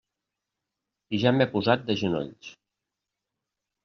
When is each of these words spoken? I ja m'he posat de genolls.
I 1.17 1.19
ja 1.23 1.33
m'he 1.35 1.47
posat 1.51 1.83
de 1.89 1.97
genolls. 1.99 2.49